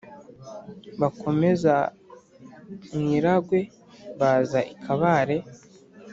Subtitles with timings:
[1.01, 1.73] Bakomeza
[2.95, 3.59] mu Iragwe,
[4.19, 5.37] baza i Kabare,